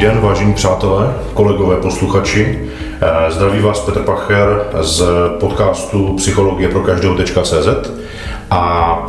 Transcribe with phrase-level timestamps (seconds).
[0.00, 2.58] Den, vážení přátelé, kolegové, posluchači.
[3.00, 5.04] Eh, zdraví vás Petr Pacher z
[5.40, 7.90] podcastu Psychologie pro každého.cz
[8.50, 9.06] a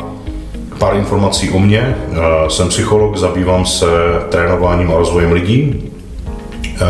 [0.78, 1.96] pár informací o mně.
[2.12, 2.16] Eh,
[2.50, 3.86] jsem psycholog, zabývám se
[4.28, 5.90] trénováním a rozvojem lidí,
[6.66, 6.86] eh,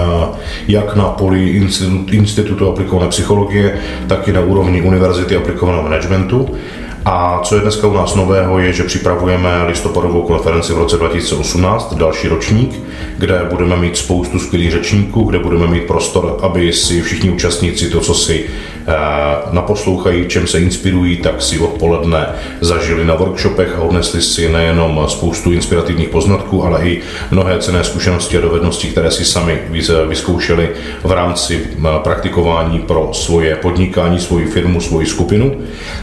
[0.69, 1.62] jak na poli
[2.11, 6.48] Institutu aplikované psychologie, tak i na úrovni Univerzity aplikovaného managementu.
[7.05, 11.95] A co je dneska u nás nového, je, že připravujeme listopadovou konferenci v roce 2018,
[11.95, 12.80] další ročník,
[13.19, 18.01] kde budeme mít spoustu skvělých řečníků, kde budeme mít prostor, aby si všichni účastníci to,
[18.01, 18.45] co si
[19.52, 22.27] naposlouchají, čem se inspirují, tak si odpoledne
[22.61, 28.38] zažili na workshopech a odnesli si nejenom spoustu inspirativních poznatků, ale i mnohé cené zkušenosti
[28.38, 29.61] a dovednosti, které si sami
[30.09, 30.71] vyzkoušeli
[31.05, 35.57] v rámci eh, praktikování pro svoje podnikání, svoji firmu, svoji skupinu.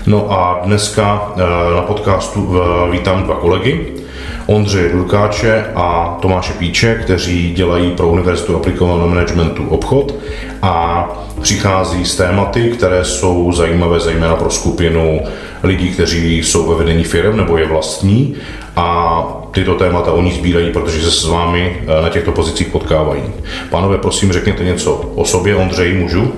[0.06, 2.56] No a dneska eh, na podcastu
[2.92, 4.07] vítám dva kolegy.
[4.48, 10.16] Ondřeje Durkáče a Tomáše Píče, kteří dělají pro Univerzitu aplikovaného managementu obchod
[10.62, 11.08] a
[11.42, 15.22] přichází s tématy, které jsou zajímavé zejména pro skupinu
[15.64, 18.36] lidí, kteří jsou ve vedení firm nebo je vlastní
[18.76, 23.24] a tyto témata oni sbírají, protože se s vámi eh, na těchto pozicích potkávají.
[23.70, 25.56] Pánové, prosím, řekněte něco o sobě.
[25.56, 26.34] Ondřej, můžu?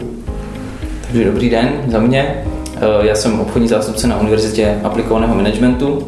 [1.02, 2.44] Takže dobrý den za mě.
[2.76, 6.08] Eh, já jsem obchodní zástupce na Univerzitě aplikovaného managementu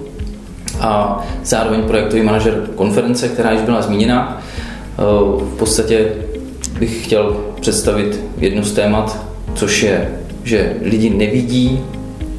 [0.81, 4.41] a zároveň projektový manažer konference, která již byla zmíněna.
[4.41, 5.03] Eh,
[5.39, 6.11] v podstatě
[6.79, 10.09] bych chtěl představit jednu z témat, což je,
[10.43, 11.79] že lidi nevidí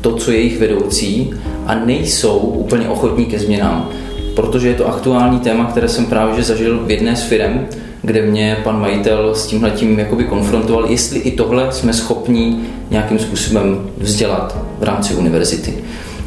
[0.01, 1.35] to, co je jejich vedoucí
[1.67, 3.89] a nejsou úplně ochotní ke změnám.
[4.37, 7.67] Protože je to aktuální téma, které jsem právě že zažil v jedné z firm,
[8.03, 12.57] kde mě pan majitel s tímhletím jakoby konfrontoval, jestli i tohle jsme schopni
[12.91, 15.75] nějakým způsobem vzdělat v rámci univerzity.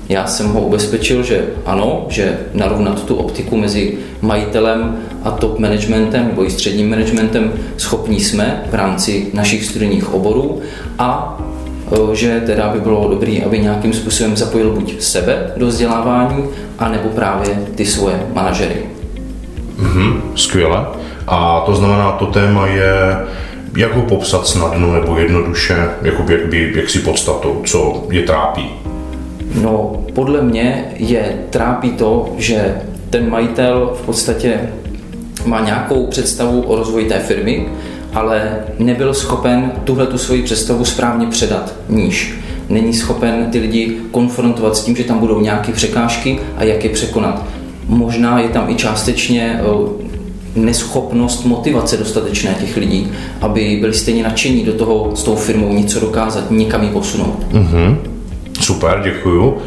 [0.10, 6.28] Já jsem ho ubezpečil, že ano, že narovnat tu optiku mezi majitelem a top managementem
[6.28, 10.62] nebo i středním managementem schopní jsme v rámci našich studijních oborů
[11.00, 11.40] a
[12.12, 16.44] e, že teda by bylo dobré, aby nějakým způsobem zapojil buď sebe do vzdělávání,
[16.80, 18.76] anebo právě ty svoje manažery.
[19.80, 20.86] Mm-hmm, skvěle.
[21.28, 23.18] A to znamená, to téma je,
[23.78, 28.85] jak ho popsat snadno nebo jednoduše, jako jak, by, jak si podstatou, co je trápí.
[29.62, 32.76] No, podle mě je trápí to, že
[33.10, 34.60] ten majitel v podstatě
[35.46, 37.66] má nějakou představu o rozvoji té firmy,
[38.14, 42.34] ale nebyl schopen tuhle tu svoji představu správně předat níž.
[42.70, 46.90] Není schopen ty lidi konfrontovat s tím, že tam budou nějaké překážky a jak je
[46.90, 47.44] překonat.
[47.88, 49.62] Možná je tam i částečně
[50.56, 53.12] neschopnost motivace dostatečné těch lidí,
[53.42, 57.46] aby byli stejně nadšení do toho s tou firmou něco dokázat, někam ji posunout.
[57.52, 57.98] Mm-hmm.
[58.62, 59.58] Super, děkuju.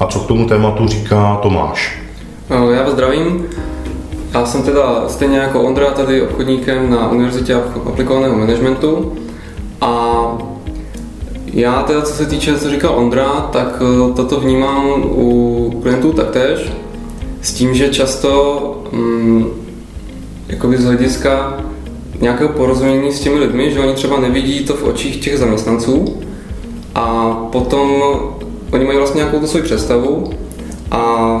[0.00, 2.02] A co k tomu tématu říká Tomáš?
[2.50, 3.46] No, já vás zdravím.
[4.34, 7.54] Já jsem teda stejně jako Ondra tady obchodníkem na Univerzitě
[7.86, 9.12] aplikovaného managementu
[9.80, 10.22] a
[11.46, 16.72] já teda, co se týče, co říkal Ondra, tak eh, toto vnímám u klientů taktéž,
[17.42, 19.46] s tím, že často mm,
[20.48, 21.60] jakoby z hlediska
[22.20, 26.22] nějakého porozumění s těmi lidmi, že oni třeba nevidí to v očích těch zaměstnanců
[26.94, 28.02] a potom
[28.72, 30.30] oni mají vlastně nějakou tu svoji představu
[30.90, 31.40] a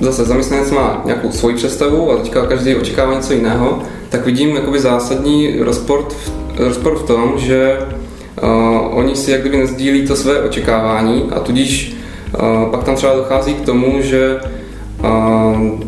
[0.00, 4.80] zase zaměstnanec má nějakou svoji představu a teďka každý očekává něco jiného, tak vidím jakoby
[4.80, 7.78] zásadní rozpor v, rozpor v tom, že
[8.42, 11.96] uh, oni si jak kdyby nezdílí to své očekávání a tudíž
[12.34, 14.40] uh, pak tam třeba dochází k tomu, že
[15.04, 15.80] uh,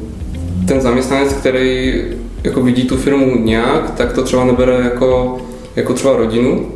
[0.68, 2.02] ten zaměstnanec, který
[2.44, 5.38] jako vidí tu firmu nějak, tak to třeba nebere jako,
[5.76, 6.66] jako třeba rodinu,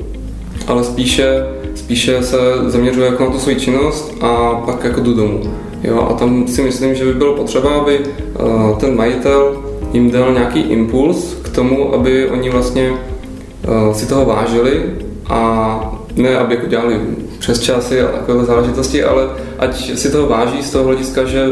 [0.67, 1.47] ale spíše,
[1.77, 5.43] spíše se zaměřuje jako na tu svoji činnost a pak jako jdu domů.
[5.83, 10.33] Jo, a tam si myslím, že by bylo potřeba, aby uh, ten majitel jim dal
[10.33, 14.83] nějaký impuls k tomu, aby oni vlastně uh, si toho vážili
[15.27, 15.81] a
[16.17, 17.01] ne, aby jako dělali
[17.39, 21.47] přes časy a takové záležitosti, ale ať si toho váží z toho hlediska, že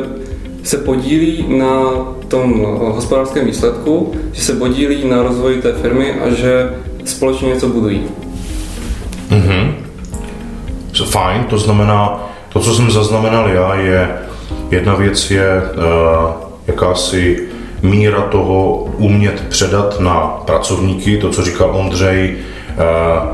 [0.62, 1.82] se podílí na
[2.28, 6.70] tom hospodářském výsledku, že se podílí na rozvoji té firmy a že
[7.04, 8.02] společně něco budují.
[9.30, 9.83] Mm-hmm.
[11.02, 14.10] Fajn, to znamená, to, co jsem zaznamenal já, je,
[14.70, 15.84] jedna věc je uh,
[16.66, 17.48] jakási
[17.82, 23.28] míra toho umět předat na pracovníky, to, co říkal Ondřej, uh,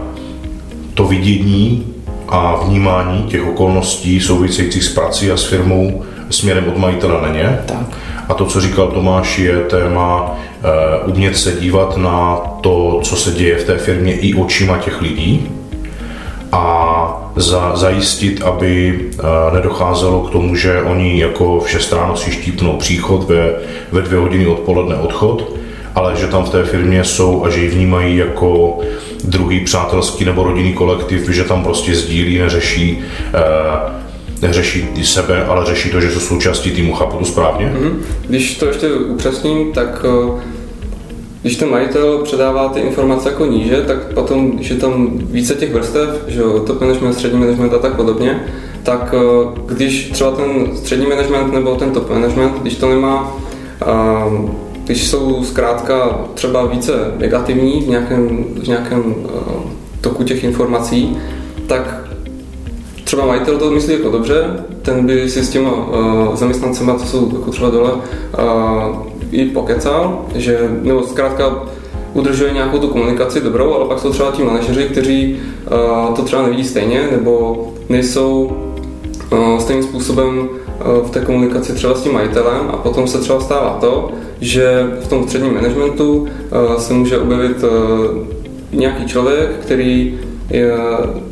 [0.94, 1.86] to vidění
[2.28, 7.60] a vnímání těch okolností souvisejících s prací a s firmou směrem od majitele na ně.
[7.66, 7.86] Tak.
[8.28, 10.22] A to, co říkal Tomáš, je téma
[11.04, 15.00] uh, umět se dívat na to, co se děje v té firmě i očima těch
[15.02, 15.50] lidí
[16.52, 22.32] a za, zajistit, aby uh, nedocházelo k tomu, že oni jako v 6 ráno si
[22.32, 23.52] štípnou příchod, ve,
[23.92, 25.56] ve dvě hodiny odpoledne odchod,
[25.94, 28.78] ale že tam v té firmě jsou a že ji vnímají jako
[29.24, 32.98] druhý přátelský nebo rodinný kolektiv, že tam prostě sdílí, neřeší,
[33.34, 33.92] eh,
[34.42, 36.94] neřeší sebe, ale řeší to, že jsou součástí týmu.
[36.94, 37.66] Chápu to správně?
[37.66, 37.92] Mm-hmm.
[38.28, 40.40] Když to ještě upřesním, tak eh,
[41.42, 45.72] když ten majitel předává ty informace jako níže, tak potom, když je tam více těch
[45.72, 48.44] vrstev, že top management, střední management a tak podobně,
[48.82, 53.36] tak eh, když třeba ten střední management nebo ten top management, když to nemá,
[53.86, 54.50] ehm,
[54.84, 59.30] když jsou zkrátka třeba více negativní v nějakém, v nějakém eh,
[60.00, 61.16] toku těch informací,
[61.66, 62.10] tak
[63.04, 67.30] třeba majitel to myslí jako dobře, ten by si s těma uh, zaměstnancema, co jsou
[67.32, 67.90] jako třeba dole,
[69.32, 71.62] i pokecal, že, nebo zkrátka
[72.14, 75.36] udržuje nějakou tu komunikaci dobrou, ale pak jsou třeba ti manažeři, kteří
[76.08, 78.52] uh, to třeba nevidí stejně, nebo nejsou
[79.32, 82.68] uh, stejným způsobem uh, v té komunikaci třeba s tím majitelem.
[82.72, 84.10] A potom se třeba stává to,
[84.40, 87.70] že v tom středním managementu uh, se může objevit uh,
[88.72, 90.18] nějaký člověk, který
[90.50, 90.72] je,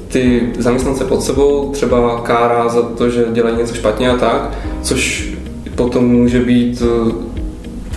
[0.08, 4.50] ty zaměstnance pod sebou třeba kárá za to, že dělají něco špatně a tak,
[4.82, 5.32] což
[5.74, 6.82] potom může být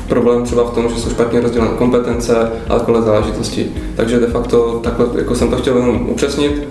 [0.07, 3.71] problém třeba v tom, že jsou špatně rozdělené kompetence a takové záležitosti.
[3.95, 6.67] Takže de facto takhle jako jsem to chtěl jenom upřesnit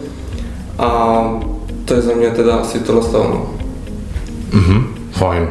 [0.78, 1.20] a
[1.84, 3.28] to je za mě teda asi tohle stalo.
[3.30, 3.50] No.
[4.52, 5.48] Mhm, fajn.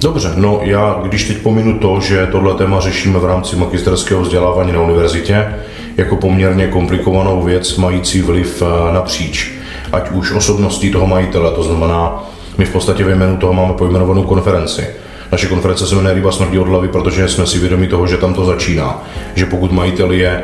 [0.00, 4.72] Dobře, no já když teď pominu to, že tohle téma řešíme v rámci magisterského vzdělávání
[4.72, 5.54] na univerzitě,
[5.96, 9.52] jako poměrně komplikovanou věc mající vliv eh, napříč,
[9.92, 12.24] ať už osobností toho majitele, to znamená,
[12.58, 14.86] my v podstatě ve jménu toho máme pojmenovanou konferenci.
[15.32, 18.34] Naše konference se jmenuje Ryba smrdí od hlavy, protože jsme si vědomi toho, že tam
[18.34, 19.02] to začíná.
[19.34, 20.42] Že pokud majitel je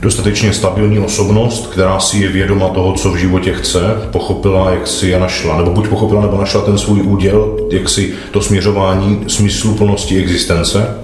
[0.00, 3.80] dostatečně stabilní osobnost, která si je vědoma toho, co v životě chce,
[4.10, 8.14] pochopila, jak si je našla, nebo buď pochopila, nebo našla ten svůj úděl, jak si
[8.30, 10.96] to směřování smyslu plnosti existence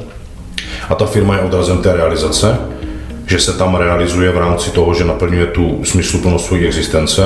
[0.88, 2.58] a ta firma je odrazem té realizace,
[3.26, 7.22] že se tam realizuje v rámci toho, že naplňuje tu smysluplnost své existence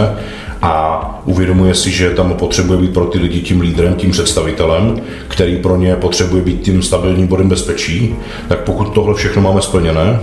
[0.62, 4.96] a uvědomuje si, že tam potřebuje být pro ty lidi tím lídrem, tím představitelem,
[5.28, 8.16] který pro ně potřebuje být tím stabilním bodem bezpečí,
[8.48, 10.20] tak pokud tohle všechno máme splněné,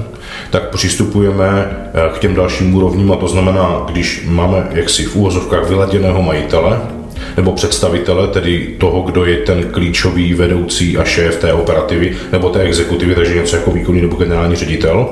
[0.50, 5.70] tak přistupujeme eh, k těm dalším úrovním a to znamená, když máme jaksi v úvozovkách
[5.70, 6.82] vyladěného majitele,
[7.38, 12.60] nebo představitele, tedy toho, kdo je ten klíčový vedoucí a šéf té operativy nebo té
[12.60, 15.10] exekutivy, takže něco jako výkonný nebo generální ředitel,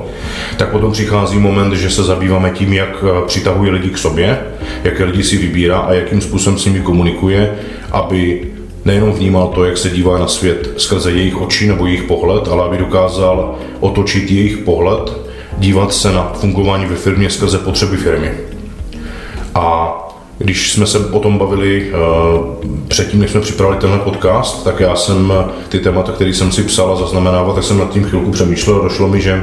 [0.56, 4.38] tak potom přichází moment, že se zabýváme tím, jak eh, přitahuje lidi k sobě,
[4.84, 7.54] jaké lidi si vybírá a jakým způsobem s nimi komunikuje,
[7.92, 8.52] aby
[8.84, 12.64] nejenom vnímal to, jak se dívá na svět skrze jejich oči nebo jejich pohled, ale
[12.64, 15.12] aby dokázal otočit jejich pohled,
[15.58, 18.30] dívat se na fungování ve firmě skrze potřeby firmy.
[19.54, 19.91] A
[20.42, 22.46] když jsme se o tom bavili uh,
[22.88, 25.32] předtím, než jsme připravili tenhle podcast, tak já jsem
[25.68, 28.82] ty témata, které jsem si psal a zaznamenával, tak jsem nad tím chvilku přemýšlel a
[28.82, 29.42] došlo mi, že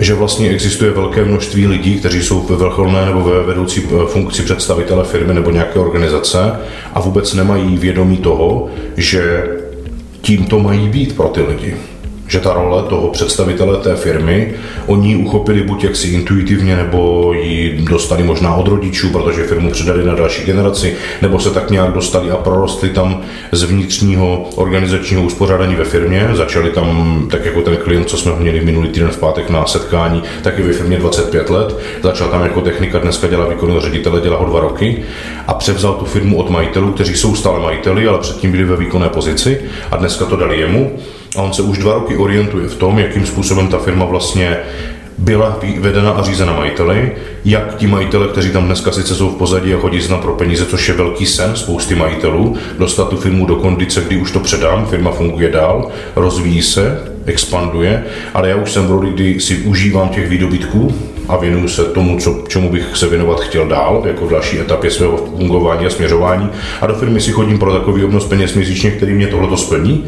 [0.00, 4.42] že vlastně existuje velké množství lidí, kteří jsou ve vrcholné nebo ve vedoucí eh, funkci
[4.42, 6.52] představitele firmy nebo nějaké organizace
[6.94, 9.48] a vůbec nemají vědomí toho, že
[10.20, 11.76] tím to mají být pro ty lidi
[12.30, 14.54] že ta role toho představitele té firmy,
[14.86, 20.04] oni ji uchopili buď jaksi intuitivně, nebo ji dostali možná od rodičů, protože firmu předali
[20.04, 23.22] na další generaci, nebo se tak nějak dostali a prorostli tam
[23.52, 28.60] z vnitřního organizačního uspořádání ve firmě, začali tam, tak jako ten klient, co jsme měli
[28.60, 32.98] minulý týden v pátek na setkání, taky ve firmě 25 let, začal tam jako technika,
[32.98, 35.04] dneska dělá výkonného ředitele, dělá ho dva roky.
[35.46, 39.08] A převzal tu firmu od majitelů, kteří jsou stále majiteli, ale předtím byli ve výkonné
[39.08, 40.98] pozici a dneska to dali jemu
[41.36, 44.56] a on se už dva roky orientuje v tom, jakým způsobem ta firma vlastně
[45.18, 47.12] byla vedena a řízena majiteli,
[47.44, 50.66] jak ti majitele, kteří tam dneska sice jsou v pozadí a chodí zna pro peníze,
[50.66, 54.86] což je velký sen spousty majitelů, dostat tu firmu do kondice, kdy už to předám,
[54.86, 60.08] firma funguje dál, rozvíjí se, expanduje, ale já už jsem v roli, kdy si užívám
[60.08, 60.94] těch výdobytků
[61.28, 64.90] a věnuju se tomu, co, čemu bych se věnovat chtěl dál, jako v další etapě
[64.90, 66.48] svého fungování a směřování.
[66.80, 70.04] A do firmy si chodím pro takový obnos peněz měsíčně, který mě tohle splní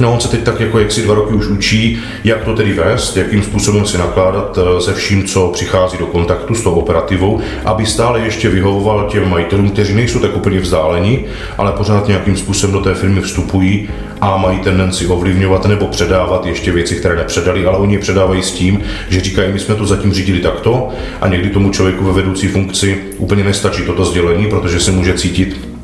[0.00, 2.72] No on se teď tak jako jak si dva roky už učí, jak to tedy
[2.72, 7.40] vést, jakým způsobem si nakládat eh, se vším, co přichází do kontaktu s tou operativou,
[7.64, 11.24] aby stále ještě vyhovoval těm majitelům, kteří nejsou tak úplně vzdáleni,
[11.58, 13.88] ale pořád nějakým způsobem do té firmy vstupují
[14.20, 18.52] a mají tendenci ovlivňovat nebo předávat ještě věci, které nepředali, ale oni je předávají s
[18.52, 20.88] tím, že říkají, my jsme to zatím řídili takto.
[21.20, 25.75] A někdy tomu člověku ve vedoucí funkci úplně nestačí toto sdělení, protože se může cítit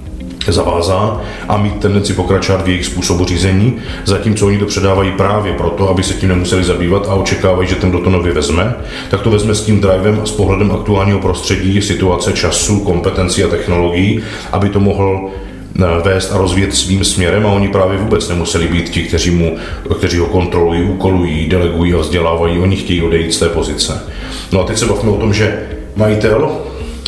[0.48, 5.88] zavázán a mít tendenci pokračovat v jejich způsobu řízení, zatímco oni to předávají právě proto,
[5.88, 8.74] aby se tím nemuseli zabývat a očekávají, že ten, kdo to nově vezme,
[9.10, 13.48] tak to vezme s tím drivem a s pohledem aktuálního prostředí, situace, času, kompetencí a
[13.48, 14.22] technologií,
[14.52, 15.30] aby to mohl
[16.04, 19.56] vést a rozvíjet svým směrem a oni právě vůbec nemuseli být ti, kteří, mu,
[19.98, 24.02] kteří ho kontrolují, úkolují, delegují a vzdělávají, oni chtějí odejít z té pozice.
[24.52, 25.62] No a teď se bavíme o tom, že
[25.96, 26.52] majitel,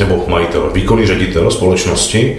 [0.01, 2.37] nebo majitel, výkonný ředitel společnosti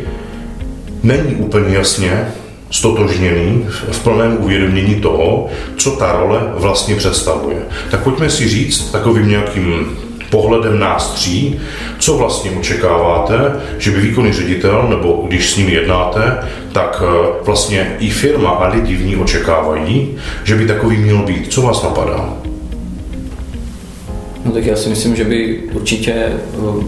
[1.05, 2.27] není úplně jasně
[2.71, 5.47] stotožněný v plném uvědomění toho,
[5.77, 7.57] co ta role vlastně představuje.
[7.91, 9.97] Tak pojďme si říct takovým nějakým
[10.29, 11.59] pohledem nás tří,
[11.99, 16.37] co vlastně očekáváte, že by výkonný ředitel, nebo když s ním jednáte,
[16.71, 21.53] tak eh, vlastně i firma a lidi v ní očekávají, že by takový měl být.
[21.53, 22.33] Co vás napadá?
[24.45, 26.83] No tak já si myslím, že by určitě, eh,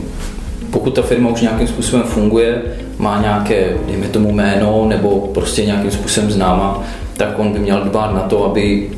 [0.72, 2.62] pokud ta firma už nějakým způsobem funguje,
[2.98, 6.84] má nějaké, dejme tomu jméno, nebo prostě nějakým způsobem známa,
[7.18, 8.90] tak on by měl dbát na to, aby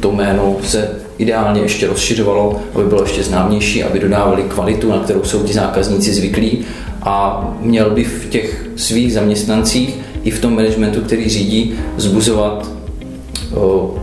[0.00, 5.24] to jméno se ideálně ještě rozšiřovalo, aby bylo ještě známější, aby dodávali kvalitu, na kterou
[5.24, 6.58] jsou ti zákazníci zvyklí.
[7.02, 12.70] A měl by v těch svých zaměstnancích i v tom managementu, který řídí, zbuzovat,
[13.54, 13.94] o,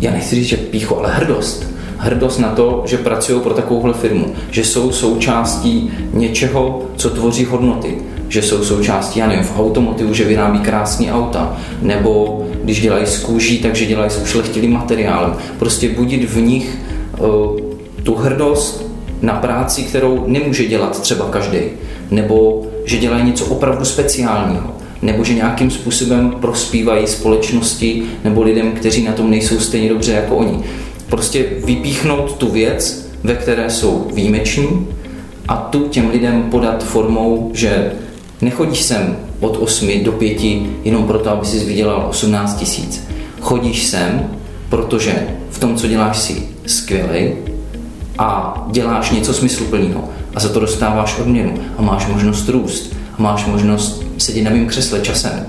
[0.00, 1.66] já nechci říct, že pícho, ale hrdost.
[1.98, 7.98] Hrdost na to, že pracují pro takovouhle firmu, že jsou součástí něčeho, co tvoří hodnoty,
[8.28, 13.18] že jsou součástí, já nevím, v automotivu, že vyrábí krásný auta, nebo když dělají z
[13.18, 15.34] kůží, takže dělají s ušlechtilým materiálem.
[15.58, 16.78] Prostě budit v nich
[17.18, 17.26] uh,
[18.02, 18.86] tu hrdost
[19.22, 21.58] na práci, kterou nemůže dělat třeba každý,
[22.10, 29.04] nebo že dělají něco opravdu speciálního, nebo že nějakým způsobem prospívají společnosti nebo lidem, kteří
[29.04, 30.58] na tom nejsou stejně dobře jako oni.
[31.08, 34.86] Prostě vypíchnout tu věc, ve které jsou výjimeční
[35.48, 37.92] a tu těm lidem podat formou, že
[38.40, 40.42] Nechodíš sem od 8 do 5
[40.84, 43.08] jenom proto, aby si vydělal 18 tisíc.
[43.40, 44.30] Chodíš sem,
[44.68, 47.32] protože v tom, co děláš, si skvělý
[48.18, 53.46] a děláš něco smysluplného a za to dostáváš odměnu a máš možnost růst a máš
[53.46, 55.46] možnost sedět na mém křesle časem.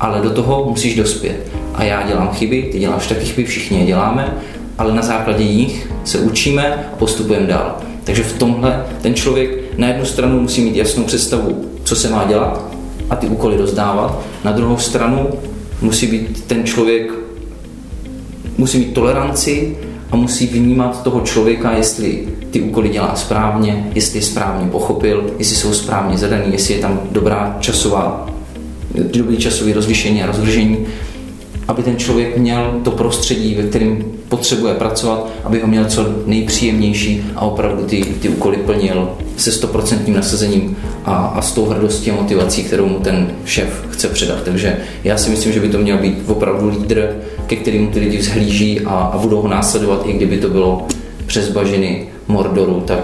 [0.00, 1.46] Ale do toho musíš dospět.
[1.74, 4.34] A já dělám chyby, ty děláš taky chyby, všichni je děláme,
[4.78, 7.76] ale na základě nich se učíme a postupujeme dál.
[8.04, 12.24] Takže v tomhle ten člověk na jednu stranu musí mít jasnou představu, co se má
[12.24, 12.64] dělat
[13.10, 14.20] a ty úkoly rozdávat.
[14.44, 15.28] Na druhou stranu
[15.80, 17.12] musí být ten člověk,
[18.58, 19.76] musí mít toleranci
[20.10, 25.56] a musí vnímat toho člověka, jestli ty úkoly dělá správně, jestli je správně pochopil, jestli
[25.56, 28.26] jsou správně zadaný, jestli je tam dobrá časová,
[29.12, 30.86] dobrý časový rozlišení a rozvržení
[31.68, 37.24] aby ten člověk měl to prostředí, ve kterém potřebuje pracovat, aby ho měl co nejpříjemnější
[37.36, 42.14] a opravdu ty, ty úkoly plnil se stoprocentním nasazením a, a s tou hrdostí a
[42.14, 44.42] motivací, kterou mu ten šéf chce předat.
[44.42, 48.18] Takže já si myslím, že by to měl být opravdu lídr, ke kterému ty lidi
[48.18, 50.86] vzhlíží a, a budou ho následovat, i kdyby to bylo
[51.26, 53.00] přes bažiny Mordoru, tak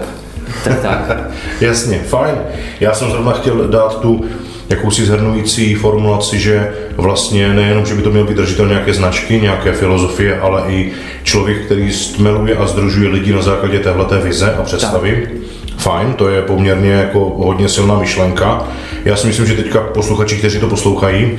[0.63, 1.31] tak, tak.
[1.61, 2.35] Jasně, fajn.
[2.79, 4.25] Já jsem zrovna chtěl dát tu
[4.73, 9.73] jakousi zhrnující formulaci, že vlastně nejenom, že by to měl být držitel nějaké značky, nějaké
[9.73, 10.91] filozofie, ale i
[11.23, 15.29] člověk, který stmeluje a združuje lidi na základě téhleté vize a představy.
[15.29, 15.43] Tak.
[15.77, 18.67] Fajn, to je poměrně jako hodně silná myšlenka.
[19.05, 21.37] Já si myslím, že teďka posluchači, kteří to poslouchají,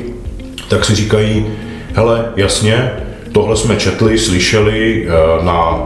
[0.68, 1.46] tak si říkají,
[1.94, 2.90] hele, jasně,
[3.32, 5.82] tohle jsme četli, slyšeli eh, na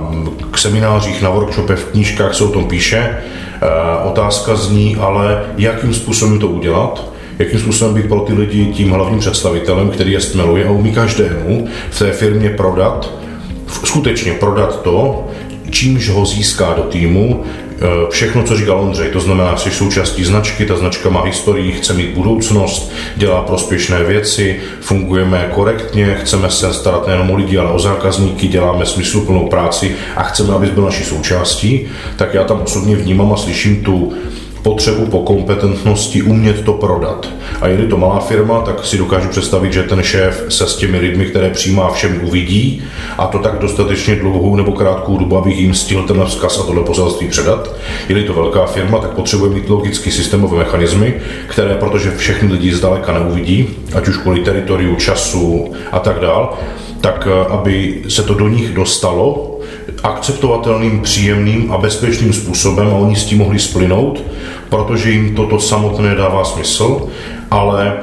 [0.50, 2.99] k seminářích, na workshopech, v knížkách se o tom píše.
[2.99, 3.67] Eh,
[4.05, 9.21] otázka zní ale, jakým způsobem to udělat jakým způsobem být pro ty lidi tím hlavním
[9.21, 13.11] představitelem, který je stmeluje a umí každému v té firmě prodat,
[13.85, 15.26] skutečně prodat to,
[15.71, 20.66] čímž ho získá do týmu, eh, všechno, co říkal Ondřej, to znamená, že součástí značky,
[20.66, 27.07] ta značka má historii, chce mít budoucnost, dělá prospěšné věci, fungujeme korektně, chceme se starat
[27.07, 31.87] nejen o lidi, ale o zákazníky, děláme smysluplnou práci a chceme, aby byl naší součástí,
[32.16, 34.12] tak já tam osobně vnímám a slyším tu
[34.62, 37.29] potřebu po kompetentnosti umět to prodat.
[37.61, 40.99] A je to malá firma, tak si dokážu představit, že ten šéf se s těmi
[40.99, 42.83] lidmi, které přijímá všem uvidí
[43.19, 46.85] a to tak dostatečně dlouhou nebo krátkou dobu, abych jim stihl ten vzkaz a tohle
[46.85, 47.75] poselství předat.
[48.09, 51.15] Je to velká firma, tak potřebuje mít logicky systémové mechanismy,
[51.47, 56.59] které, protože všechny lidi zdaleka neuvidí, ať už kvůli teritoriu, času a tak dál,
[57.00, 59.58] tak eh, aby se to do nich dostalo
[60.02, 64.23] akceptovatelným, příjemným a bezpečným způsobem a oni s tím mohli splynout,
[64.69, 67.09] protože jim toto samotné dává smysl,
[67.50, 67.99] ale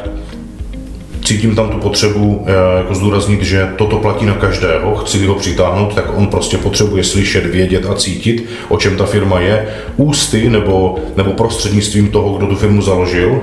[1.25, 5.93] cítím tam tu potřebu eh, jako zdůraznit, že toto platí na každého, chci ho přitáhnout,
[5.93, 10.95] tak on prostě potřebuje slyšet, vědět a cítit, o čem ta firma je, ústy nebo,
[11.17, 13.41] nebo prostřednictvím toho, kdo tu firmu založil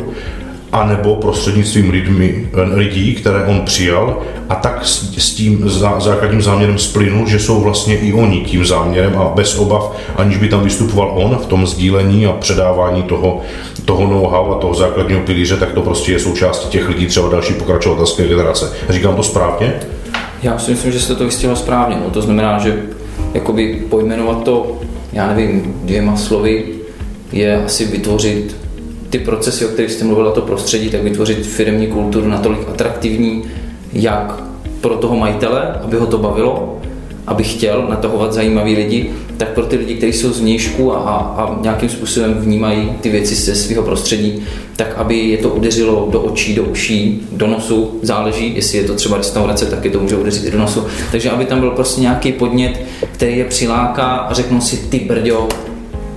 [0.72, 6.78] anebo prostřednictvím lidmi, lidí, které on přijal a tak s, s tím zá, základním záměrem
[6.78, 11.12] splynul, že jsou vlastně i oni tím záměrem a bez obav, aniž by tam vystupoval
[11.14, 13.40] on v tom sdílení a předávání toho,
[13.84, 17.54] toho know-how a toho základního pilíře, tak to prostě je součástí těch lidí, třeba další
[17.54, 18.72] pokračovatelské generace.
[18.88, 19.74] Říkám to správně?
[20.42, 21.96] Já si myslím, že jste to vystihlo správně.
[22.04, 22.82] No, to znamená, že
[23.34, 24.80] jakoby pojmenovat to,
[25.12, 26.64] já nevím, dvěma slovy,
[27.32, 28.61] je asi vytvořit
[29.12, 33.44] ty procesy, o kterých jste mluvil, to prostředí, tak vytvořit firmní kulturu natolik atraktivní,
[33.92, 34.42] jak
[34.80, 36.78] pro toho majitele, aby ho to bavilo,
[37.26, 41.58] aby chtěl natahovat zajímavý lidi, tak pro ty lidi, kteří jsou z vnějšku a, a
[41.62, 44.42] nějakým způsobem vnímají ty věci ze svého prostředí,
[44.76, 48.94] tak aby je to udeřilo do očí, do uší, do nosu, záleží, jestli je to
[48.94, 50.84] třeba restaurace, tak je to může udeřit i do nosu.
[51.10, 52.80] Takže aby tam byl prostě nějaký podnět,
[53.12, 55.48] který je přiláká a řeknou si, ty brďo,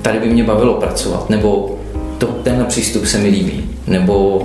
[0.01, 1.77] tady by mě bavilo pracovat, nebo
[2.17, 4.41] to, tenhle přístup se mi líbí, nebo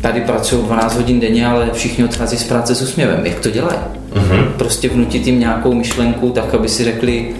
[0.00, 3.26] tady pracují 12 hodin denně, ale všichni odchází z práce s úsměvem.
[3.26, 3.78] Jak to dělají?
[4.14, 4.44] Mm-hmm.
[4.56, 7.34] Prostě vnutit jim nějakou myšlenku, tak aby si řekli,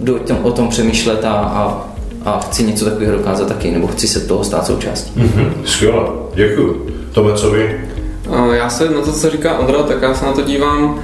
[0.00, 1.88] jdu o tom přemýšlet a, a,
[2.24, 5.20] a chci něco takového dokázat taky, nebo chci se toho stát součástí.
[5.20, 5.52] Mm-hmm.
[5.64, 6.02] Skvěle,
[6.34, 6.86] děkuji.
[7.12, 7.80] Tome, co vy?
[8.52, 11.00] Já se na to, co říká Ondra, tak já se na to dívám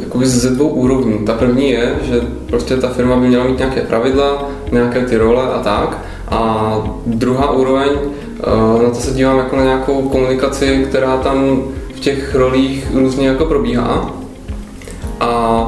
[0.00, 1.18] jakoby ze dvou úrovní.
[1.18, 5.42] Ta první je, že prostě ta firma by měla mít nějaké pravidla, nějaké ty role
[5.42, 5.98] a tak.
[6.28, 6.76] A
[7.06, 7.90] druhá úroveň,
[8.82, 11.62] na to se dívám jako na nějakou komunikaci, která tam
[11.94, 14.14] v těch rolích různě jako probíhá.
[15.20, 15.66] A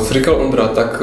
[0.00, 1.02] co říkal Ondra, tak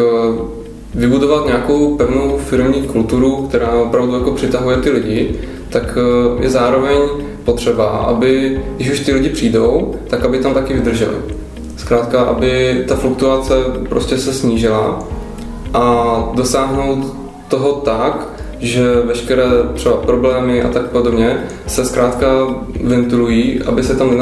[0.95, 5.35] vybudovat nějakou pevnou firmní kulturu, která opravdu jako přitahuje ty lidi,
[5.69, 5.97] tak
[6.39, 6.97] je zároveň
[7.43, 11.15] potřeba, aby, když už ty lidi přijdou, tak aby tam taky vydrželi.
[11.77, 13.53] Zkrátka, aby ta fluktuace
[13.89, 15.03] prostě se snížila
[15.73, 17.15] a dosáhnout
[17.47, 18.27] toho tak,
[18.59, 22.27] že veškeré třeba problémy a tak podobně se zkrátka
[22.83, 24.17] ventilují, aby se tam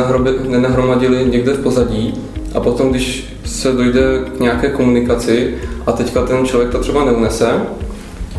[0.47, 2.13] nenahromadili někde v pozadí.
[2.53, 4.01] A potom, když se dojde
[4.37, 5.55] k nějaké komunikaci
[5.85, 7.51] a teďka ten člověk to třeba neunese,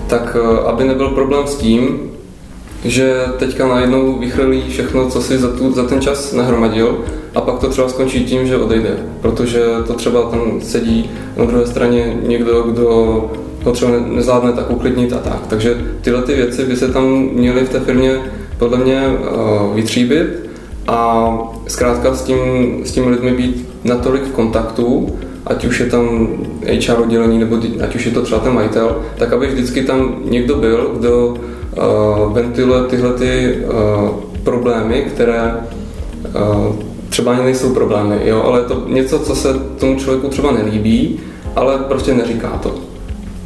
[0.06, 2.11] tak eh, aby nebyl problém s tím,
[2.85, 6.99] že teďka najednou vychrlí všechno, co si za, tu, za ten čas nahromadil
[7.35, 11.67] a pak to třeba skončí tím, že odejde, protože to třeba tam sedí na druhé
[11.67, 12.89] straně někdo, kdo
[13.65, 15.47] ho třeba nezvládne tak uklidnit a tak.
[15.49, 18.19] Takže tyhle ty věci by se tam měly v té firmě
[18.58, 20.50] podle mě uh, vytříbit
[20.87, 21.28] a
[21.67, 22.39] zkrátka s tím,
[22.85, 26.28] s tím lidmi být natolik v kontaktu, ať už je tam
[26.65, 30.54] HR oddělení, nebo ať už je to třeba ten majitel, tak aby vždycky tam někdo
[30.54, 31.37] byl, kdo
[32.32, 34.08] ventiluje tyhle ty uh,
[34.45, 36.75] problémy, které uh,
[37.08, 41.21] třeba ani nejsou problémy, jo, ale je to něco, co se tomu člověku třeba nelíbí,
[41.56, 42.75] ale prostě neříká to.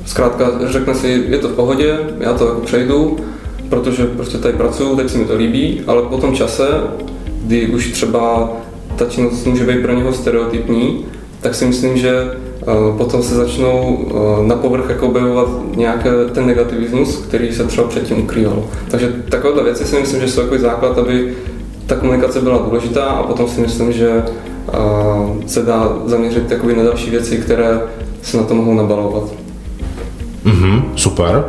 [0.06, 3.16] Zkrátka řekne si, je to v pohodě, já to jako přejdu,
[3.68, 6.68] protože prostě tady pracuju, teď se mi to líbí, ale po tom čase,
[7.44, 8.52] kdy už třeba
[8.96, 11.04] ta činnost může být pro něho stereotypní,
[11.40, 12.47] tak si myslím, že eh,
[12.96, 18.22] potom se začnou eh, na povrch jako objevovat nějaký ten negativismus, který se třeba předtím
[18.22, 18.64] ukrýval.
[18.90, 21.34] Takže takovéhle věci si myslím, že jsou jako základ, aby
[21.86, 24.72] ta komunikace byla důležitá a potom si myslím, že eh,
[25.46, 27.80] se dá zaměřit na další věci, které
[28.22, 29.22] se na to mohou nabalovat.
[30.44, 31.44] Mm-hmm, super.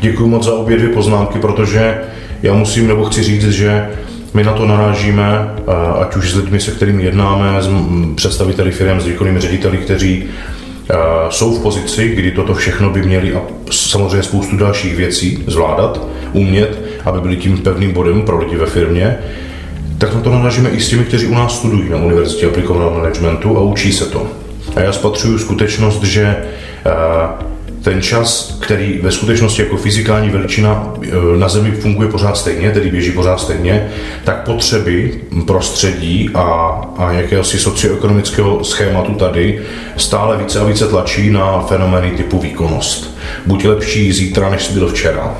[0.00, 2.00] Děkuji moc za obě dvě poznámky, protože
[2.42, 3.90] já musím nebo chci říct, že
[4.34, 7.68] my na to narážíme, eh, ať už s lidmi, se kterými jednáme, s
[8.14, 10.94] představiteli firm, s výkonnými řediteli, kteří eh,
[11.30, 13.40] jsou v pozici, kdy toto všechno by měli a
[13.70, 19.18] samozřejmě spoustu dalších věcí zvládat, umět, aby byli tím pevným bodem pro lidi ve firmě,
[19.98, 23.58] tak na to narážíme i s těmi, kteří u nás studují na Univerzitě aplikovaného managementu
[23.58, 24.26] a učí se to.
[24.76, 26.36] A já spatřuju skutečnost, že
[26.86, 27.51] eh,
[27.82, 32.90] ten čas, který ve skutečnosti jako fyzikální veličina eh, na Zemi funguje pořád stejně, tedy
[32.90, 33.88] běží pořád stejně,
[34.24, 36.42] tak potřeby prostředí a,
[36.98, 39.62] a jakéhosi socioekonomického schématu tady
[39.96, 43.18] stále více a více tlačí na fenomény typu výkonnost.
[43.46, 45.36] Buď lepší zítra, než jsi byl včera.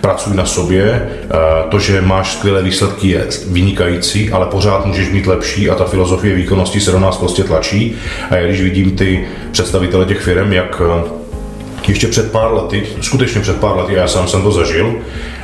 [0.00, 1.36] Pracuj na sobě, eh,
[1.68, 6.34] to, že máš skvělé výsledky je vynikající, ale pořád můžeš mít lepší a ta filozofie
[6.34, 7.94] výkonnosti se do nás prostě tlačí.
[8.30, 10.82] A já když vidím ty představitele těch firm, jak
[11.88, 14.94] ještě před pár lety, skutečně před pár lety, já sám jsem to zažil,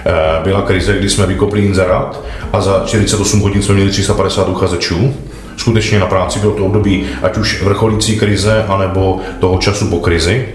[0.06, 0.12] eh,
[0.44, 5.14] byla krize, kdy jsme vykopli inzerát a za 48 hodin jsme měli 350 uchazečů.
[5.56, 10.48] Skutečně na práci bylo to období ať už vrcholící krize, anebo toho času po krizi.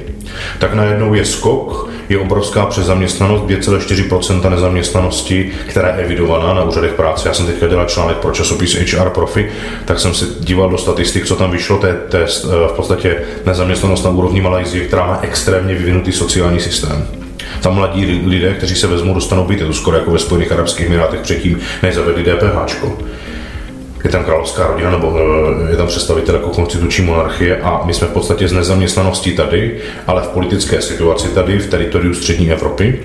[0.60, 7.28] Tak najednou je skok, je obrovská přezaměstnanost, 2,4% nezaměstnanosti, která je evidovaná na úřadech práce.
[7.28, 9.52] Já jsem teďka dělal článek pro časopis HR Profi,
[9.86, 11.78] tak jsem se díval do statistik, co tam vyšlo.
[11.78, 12.26] To je, to je
[12.68, 17.08] v podstatě nezaměstnanost na úrovni Malajzie, která má extrémně vyvinutý sociální systém.
[17.62, 19.60] Tam mladí lidé, kteří se vezmou, dostanou byt.
[19.60, 22.76] Je to skoro jako ve Spojených Arabských Emirátech předtím, než zavedli DPH.
[24.04, 25.20] Je tam královská rodina nebo
[25.68, 29.78] eh, je tam představitel jako konstituční monarchie a my jsme v podstatě z nezaměstnanosti tady,
[30.08, 33.00] ale v politické situaci tady, v teritoriu střední Evropy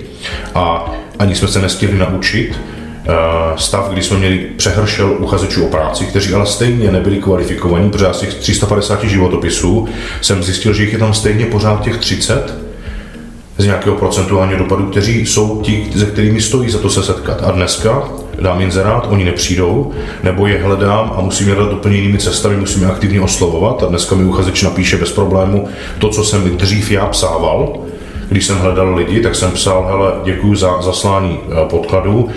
[0.54, 2.61] a ani jsme se nestihli naučit,
[3.08, 3.12] eh,
[3.56, 8.34] stav, kdy jsme měli přehršel uchazečů o práci, kteří ale stejně nebyli kvalifikovaní, protože těch
[8.34, 9.88] 350 životopisů
[10.20, 12.54] jsem zjistil, že jich je tam stejně pořád těch 30,
[13.58, 17.42] z nějakého procentuálního dopadu, kteří jsou ti, se kterými stojí za to se setkat.
[17.42, 18.08] A dneska
[18.40, 22.83] dám inzerát, oni nepřijdou, nebo je hledám a musím je hledat úplně jinými cestami, musím
[22.83, 23.83] je aktivně oslovovat.
[23.83, 27.79] A dneska mi uchazeč napíše bez problému to, co jsem dřív já psával,
[28.29, 32.29] když jsem hledal lidi, tak jsem psal, hele, děkuji za zaslání eh, podkladů,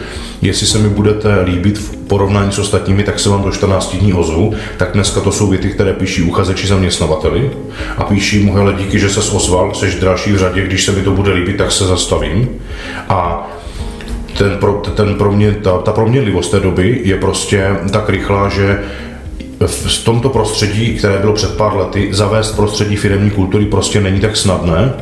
[0.42, 4.14] jestli se mi budete líbit v porovnání s ostatními, tak se vám do 14 dní
[4.14, 7.52] ozvu, tak dneska to jsou věty, které píší uchazeči zaměstnavateli
[7.98, 11.02] a píší mu, hele, díky, že se ozval, jsi další v řadě, když se mi
[11.02, 12.50] to bude líbit, tak se zastavím.
[13.10, 13.48] A
[14.42, 18.80] ten pro, ten pro mě, ta, ta proměnlivost té doby je prostě tak rychlá, že
[19.66, 24.38] v tomto prostředí, které bylo před pár lety, zavést prostředí firmní kultury prostě není tak
[24.38, 24.94] snadné.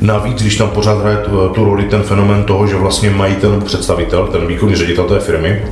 [0.00, 3.64] Navíc, když tam pořád hraje tu, tu roli ten fenomen toho, že vlastně majitel nebo
[3.64, 5.62] představitel, ten výkonný ředitel té firmy,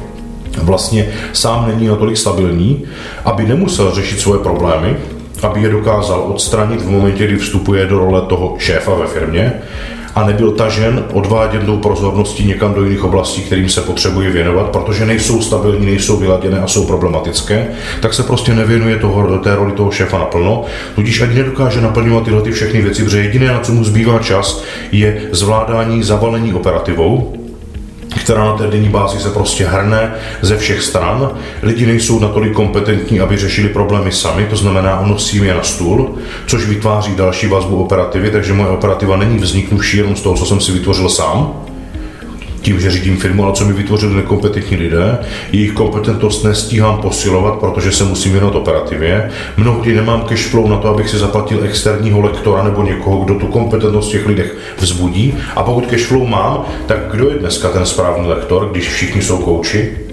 [0.62, 2.85] vlastně sám není natolik stabilní,
[3.25, 4.97] aby nemusel řešit svoje problémy,
[5.42, 9.53] aby je dokázal odstranit v momentě, kdy vstupuje do role toho šéfa ve firmě
[10.16, 15.42] a nebyl tažen odváděnou pozorností někam do jiných oblastí, kterým se potřebuje věnovat, protože nejsou
[15.42, 17.68] stabilní, nejsou vyladěné a jsou problematické,
[18.00, 22.42] tak se prostě nevěnuje toho, té roli toho šéfa naplno, tudíž ani nedokáže naplňovat tyhle
[22.42, 27.36] ty všechny věci, protože jediné, na co mu zbývá čas, je zvládání zavalení operativou,
[28.26, 31.30] která na té denní bázi se prostě hrne ze všech stran.
[31.62, 36.14] Lidi nejsou natolik kompetentní, aby řešili problémy sami, to znamená, nosím je na stůl,
[36.46, 40.60] což vytváří další vazbu operativy, takže moje operativa není vzniknuvší jenom z toho, co jsem
[40.60, 41.65] si vytvořil sám,
[42.66, 45.18] tím, že řídím firmu, ale co mi vytvořili nekompetentní lidé.
[45.52, 49.31] Jejich kompetentnost nestíhám posilovat, protože se musím věnovat operativě.
[49.57, 53.46] Mnohdy nemám cash flow na to, abych si zaplatil externího lektora nebo někoho, kdo tu
[53.46, 55.35] kompetentnost těch lidech vzbudí.
[55.57, 59.38] A pokud cash flow mám, tak kdo je dneska ten správný lektor, když všichni jsou
[59.38, 60.06] kouči?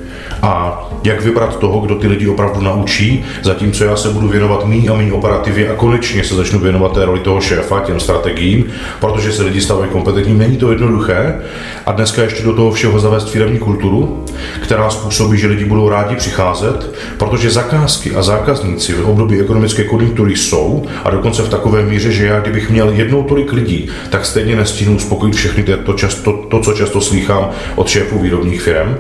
[0.44, 4.90] A jak vybrat toho, kdo ty lidi opravdu naučí, zatímco já se budu věnovat méně
[4.90, 8.66] a méně operativě a konečně se začnu věnovat té roli toho šéfa, těm strategiím,
[9.00, 10.38] protože se lidi stávají kompetentní.
[10.38, 11.42] Není to jednoduché
[11.86, 14.26] a dneska ještě do toho všeho zavést firmní kulturu,
[14.62, 20.36] která způsobí, že lidi budou rádi přicházet, protože zakázky a zákazníci v období ekonomické konjunktury
[20.36, 24.56] jsou a dokonce v takové míře, že já kdybych měl jednou tolik lidí, tak stejně
[24.56, 28.96] nestihnu uspokojit všechny to, to, to, co často slýchám od šéfů výrobních firm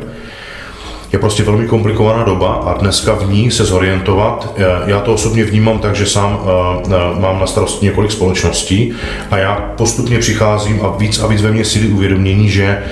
[1.13, 4.53] je prostě velmi komplikovaná doba a dneska v ní se zorientovat.
[4.85, 8.93] Já to osobně vnímám tak, že sám eh, eh, mám na starosti několik společností
[9.31, 12.83] a já postupně přicházím a víc a víc ve mně síly uvědomění, že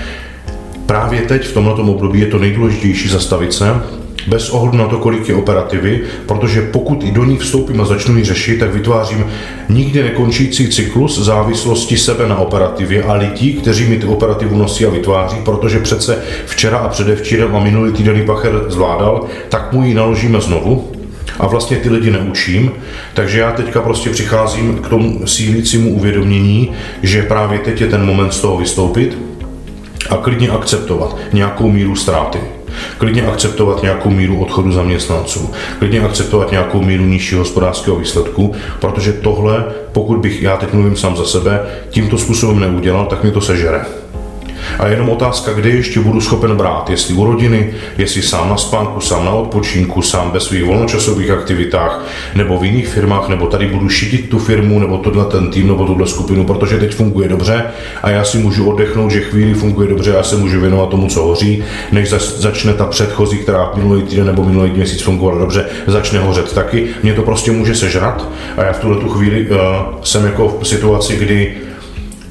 [0.85, 3.81] právě teď v tomto období je to nejdůležitější zastavit se,
[4.27, 8.17] bez ohledu na to, kolik je operativy, protože pokud i do ní vstoupím a začnu
[8.17, 9.25] ji řešit, tak vytvářím
[9.69, 14.89] nikdy nekončící cyklus závislosti sebe na operativě a lidí, kteří mi ty operativu nosí a
[14.89, 20.41] vytváří, protože přece včera a předevčírem a minulý týden Pacher zvládal, tak mu ji naložíme
[20.41, 20.91] znovu,
[21.39, 22.71] a vlastně ty lidi neučím,
[23.13, 26.71] takže já teďka prostě přicházím k tomu sílícímu uvědomění,
[27.03, 29.17] že právě teď je ten moment z toho vystoupit
[30.09, 32.39] a klidně akceptovat nějakou míru ztráty
[32.97, 39.65] klidně akceptovat nějakou míru odchodu zaměstnanců, klidně akceptovat nějakou míru nižšího hospodářského výsledku, protože tohle,
[39.91, 44.00] pokud bych, já teď mluvím sám za sebe, tímto způsobem neudělal, tak mi to sežere.
[44.79, 49.01] A jenom otázka, kde ještě budu schopen brát, jestli u rodiny, jestli sám na spánku,
[49.01, 53.89] sám na odpočinku, sám ve svých volnočasových aktivitách, nebo v jiných firmách, nebo tady budu
[53.89, 57.63] šidit tu firmu, nebo tohle ten tým, nebo tuhle skupinu, protože teď funguje dobře
[58.03, 61.21] a já si můžu oddechnout, že chvíli funguje dobře já se můžu věnovat tomu, co
[61.21, 66.53] hoří, než začne ta předchozí, která minulý týden nebo minulý měsíc fungovala dobře, začne hořet
[66.53, 66.87] taky.
[67.03, 69.57] Mě to prostě může sežrat a já v tuhle tu chvíli uh,
[70.03, 71.55] jsem jako v situaci, kdy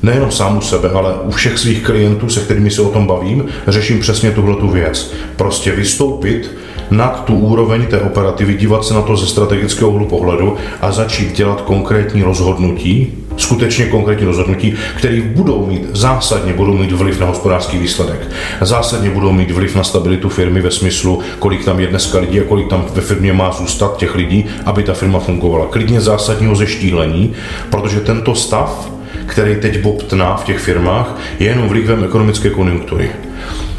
[0.02, 3.44] nejenom sám u sebe, ale u všech svých klientů, se kterými se o tom bavím,
[3.68, 5.12] řeším přesně tuhle tu věc.
[5.36, 6.50] Prostě vystoupit
[6.90, 11.36] nad tu úroveň té operativy, dívat se na to ze strategického úhlu pohledu a začít
[11.36, 17.78] dělat konkrétní rozhodnutí, skutečně konkrétní rozhodnutí, které budou mít, zásadně budou mít vliv na hospodářský
[17.78, 18.28] výsledek.
[18.60, 22.44] Zásadně budou mít vliv na stabilitu firmy ve smyslu, kolik tam je dneska lidí a
[22.44, 25.66] kolik tam ve firmě má zůstat těch lidí, aby ta firma fungovala.
[25.66, 27.32] Klidně zásadního zeštíhlení,
[27.70, 33.10] protože tento stav který teď bobtná v těch firmách, je jenom vlivem ekonomické konjunktury.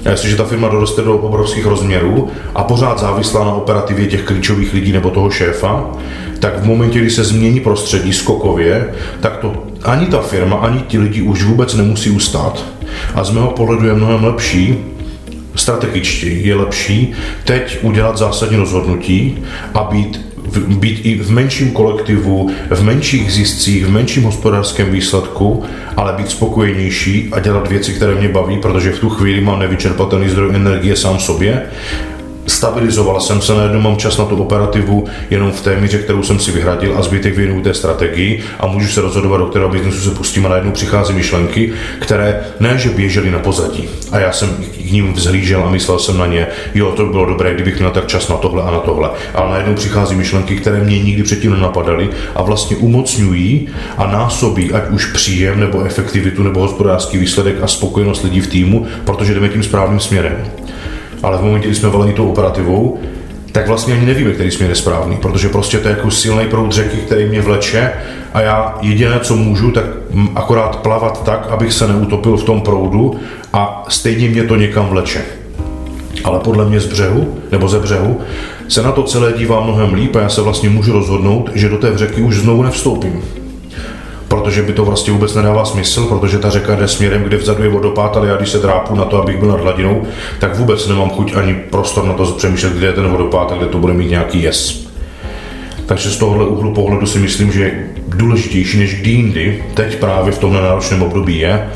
[0.06, 4.74] A jestliže ta firma doroste do obrovských rozměrů a pořád závislá na operativě těch klíčových
[4.74, 5.86] lidí nebo toho šéfa,
[6.40, 11.00] tak v momentě, kdy se změní prostředí skokově, tak to ani ta firma, ani ti
[11.00, 12.66] lidi už vůbec nemusí ustát.
[13.16, 14.78] A z mého pohledu je mnohem lepší,
[15.56, 17.14] strategičtěji je lepší
[17.46, 19.38] teď udělat zásadní rozhodnutí
[19.74, 25.64] a být být i v menším kolektivu, v menších ziscích, v menším hospodářském výsledku,
[25.98, 30.30] ale být spokojenější a dělat věci, které mě baví, protože v tu chvíli mám nevyčerpatelný
[30.30, 31.64] zdroj energie sám sobě
[32.48, 36.40] stabilizoval jsem se, najednou mám čas na tu operativu jenom v té míře, kterou jsem
[36.40, 40.16] si vyhradil a zbytek věnuju té strategii a můžu se rozhodovat, do kterého biznesu se
[40.16, 43.90] pustím a najednou přichází myšlenky, které ne, že běžely na pozadí.
[44.12, 44.50] A já jsem
[44.88, 47.92] k ním vzhlížel a myslel jsem na ně, jo, to by bylo dobré, kdybych měl
[47.92, 49.10] tak čas na tohle a na tohle.
[49.34, 54.90] Ale najednou přichází myšlenky, které mě nikdy předtím nenapadaly a vlastně umocňují a násobí ať
[54.90, 59.64] už příjem nebo efektivitu nebo hospodářský výsledek a spokojenost lidí v týmu, protože jdeme tím
[59.64, 60.61] správným směrem
[61.24, 63.00] ale v momentě, kdy jsme voleni tou operativou,
[63.52, 66.72] tak vlastně ani nevíme, který směr je správný, protože prostě to je jako silný proud
[66.72, 67.92] řeky, který mě vleče
[68.34, 69.86] a já jediné, co můžu, tak
[70.36, 73.20] akorát plavat tak, abych se neutopil v tom proudu
[73.54, 75.22] a stejně mě to někam vleče.
[76.24, 78.20] Ale podle mě z břehu, nebo ze břehu,
[78.68, 81.78] se na to celé dívá mnohem líp a já se vlastně můžu rozhodnout, že do
[81.78, 83.24] té řeky už znovu nevstoupím
[84.32, 87.70] protože by to vlastně vůbec nedává smysl, protože ta řeka jde směrem, kde vzadu je
[87.70, 90.04] vodopád, ale já když se drápu na to, abych byl nad hladinou,
[90.40, 93.66] tak vůbec nemám chuť ani prostor na to přemýšlet, kde je ten vodopád a kde
[93.66, 94.88] to bude mít nějaký jes.
[95.86, 100.40] Takže z tohohle úhlu pohledu si myslím, že důležitější než kdy jindy, teď právě v
[100.40, 101.70] tomhle náročném období je,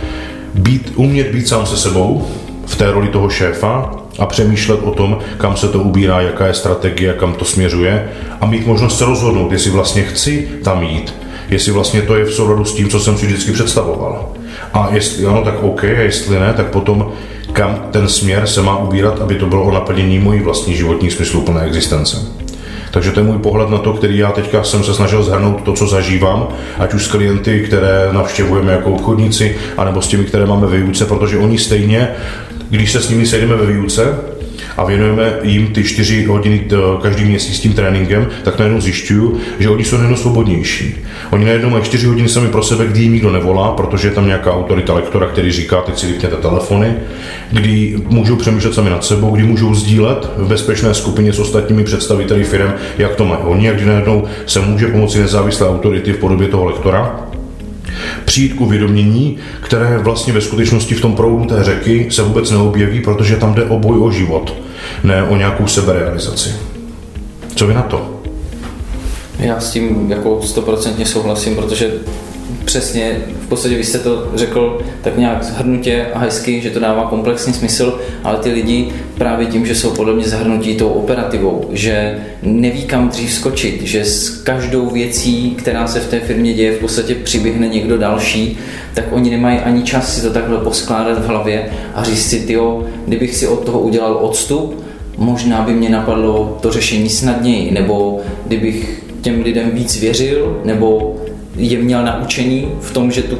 [0.53, 2.27] být, umět být sám se sebou
[2.65, 6.53] v té roli toho šéfa a přemýšlet o tom, kam se to ubírá, jaká je
[6.53, 8.09] strategie, kam to směřuje
[8.41, 12.33] a mít možnost se rozhodnout, jestli vlastně chci tam jít, jestli vlastně to je v
[12.33, 14.29] souladu s tím, co jsem si vždycky představoval.
[14.73, 17.11] A jestli ano, tak OK, a jestli ne, tak potom
[17.53, 21.61] kam ten směr se má ubírat, aby to bylo o naplnění mojí vlastní životní smysluplné
[21.61, 22.17] existence.
[22.91, 25.73] Takže to je můj pohled na to, který já teďka jsem se snažil zhrnout to,
[25.73, 26.47] co zažívám,
[26.79, 31.05] ať už s klienty, které navštěvujeme jako obchodníci, anebo s těmi, které máme ve výuce,
[31.05, 32.09] protože oni stejně,
[32.69, 34.15] když se s nimi sejdeme ve výuce,
[34.77, 36.67] a věnujeme jim ty čtyři hodiny
[37.01, 40.95] každý měsíc s tím tréninkem, tak najednou zjišťuju, že oni jsou najednou svobodnější.
[41.31, 44.27] Oni najednou mají čtyři hodiny sami pro sebe, kdy jim nikdo nevolá, protože je tam
[44.27, 46.93] nějaká autorita lektora, který říká, teď si vypněte telefony,
[47.51, 52.43] kdy můžou přemýšlet sami nad sebou, kdy můžou sdílet v bezpečné skupině s ostatními představiteli
[52.43, 56.47] firm, jak to mají oni, a kdy najednou se může pomoci nezávislé autority v podobě
[56.47, 57.24] toho lektora,
[58.35, 63.01] přijít k uvědomění, které vlastně ve skutečnosti v tom proudu té řeky se vůbec neobjeví,
[63.01, 64.53] protože tam jde o boj o život,
[65.03, 66.49] ne o nějakou seberealizaci.
[67.55, 68.21] Co vy na to?
[69.39, 71.91] Já s tím jako stoprocentně souhlasím, protože
[72.65, 77.03] přesně, v podstatě vy jste to řekl tak nějak zhrnutě a hezky, že to dává
[77.09, 82.17] komplexní smysl, ale ty lidi právě tím, že jsou podle mě zahrnutí tou operativou, že
[82.43, 86.79] neví kam dřív skočit, že s každou věcí, která se v té firmě děje, v
[86.79, 88.57] podstatě přiběhne někdo další,
[88.93, 92.85] tak oni nemají ani čas si to takhle poskládat v hlavě a říct si, tyjo,
[93.07, 94.83] kdybych si od toho udělal odstup,
[95.17, 101.15] možná by mě napadlo to řešení snadněji, nebo kdybych těm lidem víc věřil, nebo
[101.57, 103.37] je měl naučení v tom, že tu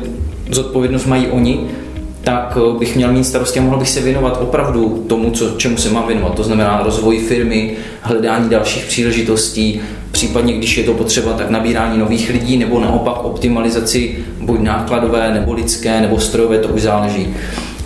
[0.51, 1.59] zodpovědnost mají oni,
[2.23, 5.77] tak eh, bych měl mít starosti a mohl bych se věnovat opravdu tomu, co, čemu
[5.77, 6.35] se mám věnovat.
[6.35, 12.29] To znamená rozvoji firmy, hledání dalších příležitostí, případně když je to potřeba, tak nabírání nových
[12.29, 17.27] lidí, nebo naopak optimalizaci buď nákladové, nebo lidské, nebo strojové, to už záleží.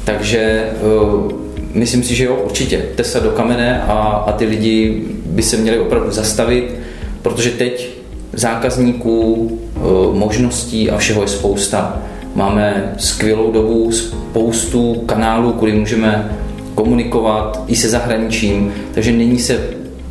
[0.04, 1.32] Takže uh,
[1.74, 3.94] myslím si, že jo, určitě, tesa do kamene a,
[4.28, 6.76] a ty lidi by se měli opravdu zastavit,
[7.22, 7.90] protože teď
[8.34, 9.60] zákazníků,
[10.14, 11.98] možností a všeho je spousta.
[12.36, 16.38] Máme skvělou dobu, spoustu kanálů, kudy můžeme
[16.76, 19.60] komunikovat i se zahraničím, takže není se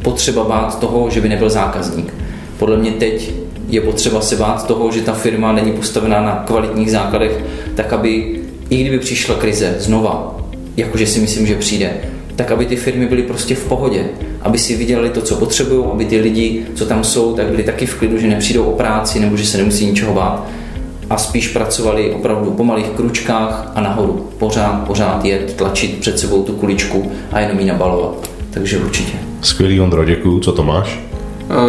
[0.02, 2.14] potřeba bát toho, že by nebyl zákazník.
[2.58, 3.30] Podle mě teď
[3.68, 8.40] je potřeba se bát toho, že ta firma není postavená na kvalitních základech, tak aby
[8.70, 10.40] i kdyby přišla krize znova,
[10.76, 11.90] jakože si myslím, že přijde,
[12.38, 14.04] tak aby ty firmy byly prostě v pohodě,
[14.42, 17.86] aby si vydělali to, co potřebují, aby ty lidi, co tam jsou, tak byli taky
[17.86, 20.46] v klidu, že nepřijdou o práci nebo že se nemusí ničeho bát
[21.10, 24.28] a spíš pracovali opravdu po malých kručkách a nahoru.
[24.38, 28.30] Pořád, pořád jet, tlačit před sebou tu kuličku a jenom ji nabalovat.
[28.50, 29.12] Takže určitě.
[29.42, 30.40] Skvělý Ondro, děkuju.
[30.40, 31.00] Co to máš?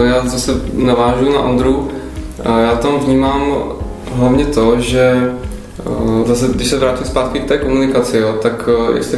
[0.05, 1.87] Já zase navážu na Ondru.
[2.61, 3.63] Já tam vnímám
[4.15, 5.31] hlavně to, že
[6.25, 9.17] Zase, když se vrátím zpátky k té komunikaci, jo, tak jak jste,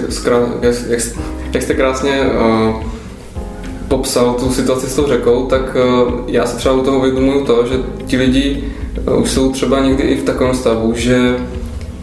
[0.61, 1.01] jak, jak,
[1.53, 2.83] jak jste krásně uh,
[3.87, 7.65] popsal tu situaci s tou řekou, tak uh, já se třeba u toho uvědomuju to,
[7.67, 8.63] že ti lidi
[9.07, 11.35] uh, už jsou třeba někdy i v takovém stavu, že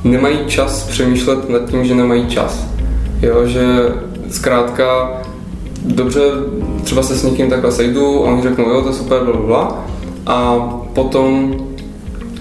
[0.04, 2.66] nemají čas přemýšlet nad tím, že nemají čas.
[3.22, 3.64] Jo, že
[4.30, 5.12] zkrátka
[5.84, 6.20] dobře,
[6.84, 9.84] třeba se s někým takhle sejdu a oni řeknou, jo, to je super, bla, bla,
[10.26, 10.58] a
[10.94, 11.54] potom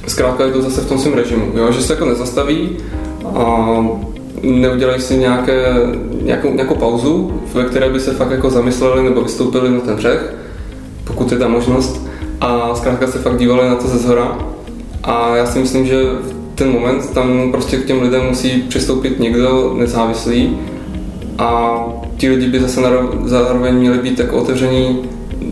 [0.08, 1.72] zkrátka je to zase v tom svém režimu, jo?
[1.72, 2.78] že se jako nezastaví
[3.36, 3.68] a
[4.44, 5.66] neudělají si nějaké,
[6.28, 10.36] nějakou, nějakou pauzu, ve které by se fakt jako zamysleli nebo vystoupili na ten břeh,
[11.04, 12.08] pokud je ta možnost,
[12.42, 14.38] a zkrátka se fakt dívali na to ze zhora.
[15.04, 19.20] A já si myslím, že v ten moment tam prostě k těm lidem musí přistoupit
[19.20, 20.58] někdo nezávislý
[21.38, 21.80] a
[22.18, 22.82] ti lidi by zase
[23.26, 25.00] zároveň měli být jako otevření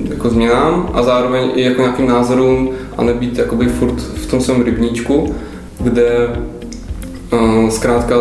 [0.10, 4.62] jako změnám a zároveň i jako nějakým názorům a nebýt jakoby furt v tom svém
[4.62, 5.36] rybníčku,
[5.80, 6.30] kde
[7.70, 8.16] zkrátka,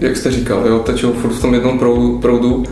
[0.00, 2.64] jak jste říkal, jo, tečou furt v tom jednom proudu, proudu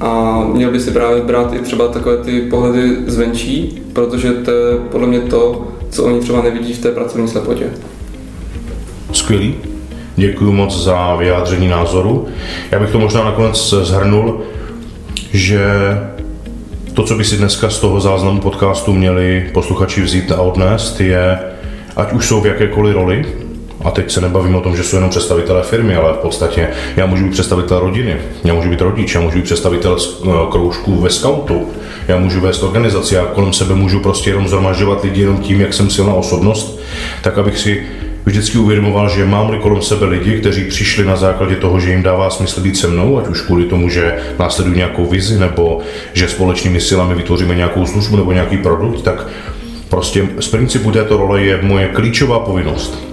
[0.00, 4.76] a měl by si právě brát i třeba takové ty pohledy zvenčí, protože to je
[4.90, 7.66] podle mě to, co oni třeba nevidí v té pracovní slepotě.
[9.12, 9.54] Skvělý.
[10.16, 12.26] Děkuji moc za vyjádření názoru.
[12.70, 14.40] Já bych to možná nakonec zhrnul,
[15.32, 15.60] že
[16.94, 21.38] to, co by si dneska z toho záznamu podcastu měli posluchači vzít a odnést, je,
[21.96, 23.26] ať už jsou v jakékoliv roli,
[23.86, 27.06] a teď se nebavím o tom, že jsou jenom představitelé firmy, ale v podstatě já
[27.06, 31.10] můžu být představitel rodiny, já můžu být rodič, já můžu být představitel eh, kroužku ve
[31.10, 31.68] scoutu,
[32.08, 35.74] já můžu vést organizaci, já kolem sebe můžu prostě jenom zhromažďovat lidi jenom tím, jak
[35.74, 36.80] jsem silná osobnost,
[37.22, 37.82] tak abych si
[38.24, 42.30] vždycky uvědomoval, že mám kolem sebe lidi, kteří přišli na základě toho, že jim dává
[42.30, 45.80] smysl být se mnou, ať už kvůli tomu, že následují nějakou vizi, nebo
[46.12, 49.26] že společnými silami vytvoříme nějakou službu nebo nějaký produkt, tak
[49.88, 53.05] prostě z principu této role je moje klíčová povinnost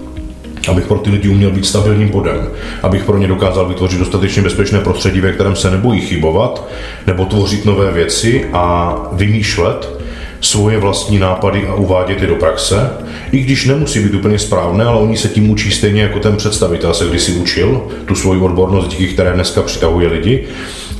[0.67, 2.49] abych pro ty lidi uměl být stabilním bodem,
[2.83, 6.69] abych pro ně dokázal vytvořit dostatečně bezpečné prostředí, ve kterém se nebojí chybovat,
[7.07, 10.03] nebo tvořit nové věci a vymýšlet
[10.41, 12.89] svoje vlastní nápady a uvádět je do praxe,
[13.31, 16.93] i když nemusí být úplně správné, ale oni se tím učí stejně jako ten představitel
[16.93, 20.43] se kdysi učil, tu svoji odbornost, díky které dneska přitahuje lidi,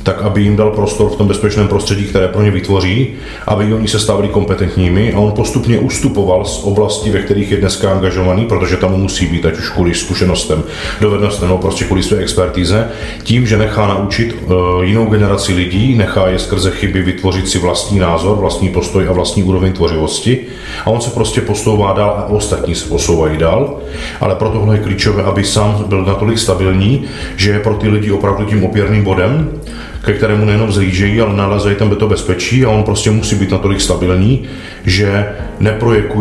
[0.04, 3.08] tak aby jim dal prostor v tom bezpečném prostředí, které pro ně vytvoří,
[3.46, 5.12] aby oni se stávali kompetentními.
[5.12, 9.46] A on postupně ustupoval z oblasti, ve kterých je dneska angažovaný, protože tam musí být,
[9.46, 10.62] ať už kvůli zkušenostem,
[11.00, 12.88] dovednostem nebo prostě kvůli své expertíze,
[13.22, 17.98] tím, že nechá naučit uh, jinou generaci lidí, nechá je skrze chyby vytvořit si vlastní
[17.98, 20.38] názor, vlastní postoj a vlastní úroveň tvořivosti.
[20.84, 23.78] A on se prostě posouvá dál a ostatní se posouvají dál,
[24.20, 27.04] ale pro tohle je klíčové, aby sám byl natolik stabilní,
[27.36, 29.60] že je pro ty lidi opravdu tím opěrným bodem,
[30.04, 33.80] ke kterému nejenom zlížejí, ale nalezají tam to bezpečí a on prostě musí být natolik
[33.80, 34.42] stabilní,
[34.84, 35.26] že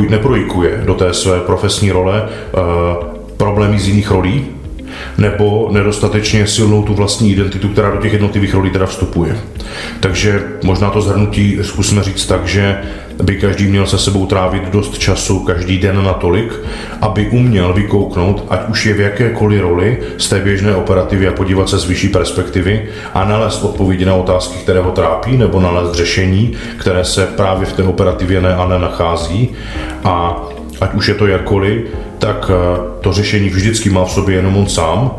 [0.09, 2.59] neprojekuje do té své profesní role uh,
[3.37, 4.45] problémy z jiných rolí,
[5.17, 9.37] nebo nedostatečně silnou tu vlastní identitu, která do těch jednotlivých rolí teda vstupuje.
[9.99, 12.77] Takže možná to zhrnutí zkusíme říct tak, že
[13.23, 16.53] by každý měl se sebou trávit dost času každý den natolik,
[17.01, 21.69] aby uměl vykouknout, ať už je v jakékoliv roli z té běžné operativy a podívat
[21.69, 26.53] se z vyšší perspektivy a nalézt odpovědi na otázky, které ho trápí, nebo nalézt řešení,
[26.77, 29.49] které se právě v té operativě ne a ne nachází.
[30.03, 30.43] A
[30.83, 31.81] ať už je to jakkoliv,
[32.19, 35.11] tak eh, to řešení vždycky má v sobě jenom on sám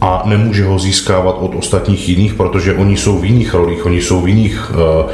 [0.00, 4.20] a nemůže ho získávat od ostatních jiných, protože oni jsou v jiných rolích, oni jsou
[4.20, 5.12] v jiných, eh,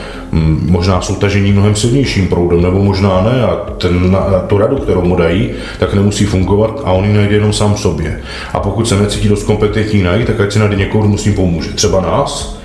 [0.67, 5.17] možná jsou tažení mnohem silnějším proudem, nebo možná ne a ten, tu radu, kterou mu
[5.17, 8.21] dají, tak nemusí fungovat a on ji najde jenom sám sobě.
[8.53, 11.35] A pokud se necítí dost kompetentní najít, tak ať si najde někoho, kdo s tím
[11.35, 11.73] pomůže.
[11.73, 12.59] Třeba nás,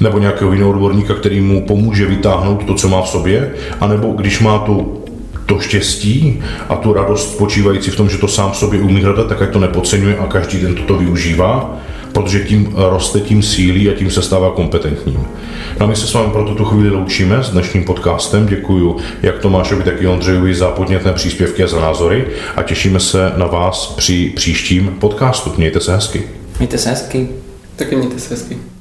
[0.00, 4.40] nebo nějakého jiného odborníka, který mu pomůže vytáhnout to, co má v sobě, anebo když
[4.40, 5.03] má tu
[5.46, 9.42] to štěstí a tu radost spočívající v tom, že to sám sobě umí hledat, tak
[9.42, 11.78] ať to nepodceňuje a každý den toto využívá,
[12.12, 15.20] protože tím roste, tím sílí a tím se stává kompetentním.
[15.80, 18.46] No a my se s vámi pro tuto chvíli loučíme s dnešním podcastem.
[18.46, 22.24] Děkuji jak Tomášovi, tak i Ondřejovi za podnětné příspěvky a za názory
[22.56, 25.52] a těšíme se na vás při příštím podcastu.
[25.56, 26.22] Mějte se hezky.
[26.58, 27.28] Mějte se hezky.
[27.76, 28.73] Taky mějte se hezky.